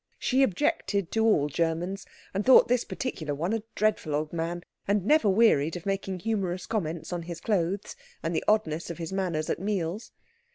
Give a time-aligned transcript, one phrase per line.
[0.17, 5.05] She objected to all Germans, and thought this particular one a dreadful old man, and
[5.05, 9.47] never wearied of making humorous comments on his clothes and the oddness of his manners
[9.51, 10.11] at meals.